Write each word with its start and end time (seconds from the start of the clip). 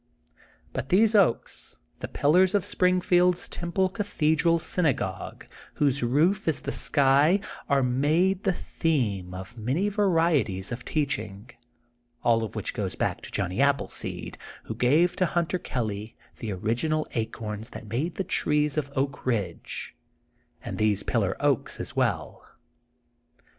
But 0.73 0.89
these 0.89 1.13
oaks, 1.13 1.77
the 1.99 2.07
pillars 2.07 2.55
of 2.55 2.65
Springfield's 2.65 3.47
temple 3.47 3.87
cathedral 3.87 4.57
syn 4.57 4.87
agogue, 4.87 5.43
whose 5.75 6.01
roof 6.01 6.47
is 6.47 6.61
the 6.61 6.71
sky, 6.71 7.39
are 7.69 7.83
made 7.83 8.41
the 8.41 8.51
theme 8.51 9.35
of 9.35 9.59
many 9.59 9.89
varieties 9.89 10.71
of 10.71 10.83
teaching, 10.85 11.51
all 12.23 12.43
of 12.43 12.55
which 12.55 12.73
goes 12.73 12.95
back 12.95 13.21
to 13.21 13.31
Johnny 13.31 13.61
Appleseed, 13.61 14.39
who 14.63 14.73
gave 14.73 15.15
to 15.17 15.27
Hunter 15.27 15.59
Kelly 15.59 16.17
the 16.37 16.49
originaJ 16.49 17.05
acorns 17.11 17.69
that 17.69 17.85
made 17.85 18.15
the 18.15 18.23
trees 18.23 18.77
of 18.77 18.91
Oak 18.95 19.23
Bidge, 19.23 19.93
and 20.65 20.79
these 20.79 21.03
pillar 21.03 21.37
oaks 21.39 21.79
as 21.79 21.95
well. 21.95 22.43